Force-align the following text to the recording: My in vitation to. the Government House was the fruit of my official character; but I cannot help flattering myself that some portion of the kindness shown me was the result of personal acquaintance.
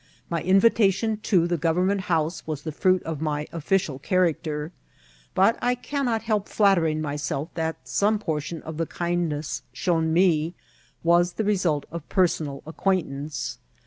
My 0.31 0.41
in 0.41 0.59
vitation 0.59 1.19
to. 1.21 1.45
the 1.45 1.57
Government 1.59 2.01
House 2.09 2.41
was 2.47 2.63
the 2.63 2.71
fruit 2.71 3.03
of 3.03 3.21
my 3.21 3.45
official 3.51 3.99
character; 3.99 4.71
but 5.35 5.59
I 5.61 5.75
cannot 5.75 6.23
help 6.23 6.49
flattering 6.49 7.01
myself 7.01 7.49
that 7.53 7.87
some 7.87 8.17
portion 8.17 8.63
of 8.63 8.77
the 8.77 8.87
kindness 8.87 9.61
shown 9.71 10.11
me 10.11 10.55
was 11.03 11.33
the 11.33 11.43
result 11.45 11.85
of 11.91 12.09
personal 12.09 12.63
acquaintance. 12.65 13.59